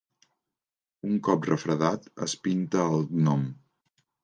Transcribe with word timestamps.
Un 1.09 1.19
cop 1.27 1.45
refredat, 1.51 2.09
es 2.29 2.35
pinta 2.49 2.89
el 2.95 3.07
gnom. 3.21 3.47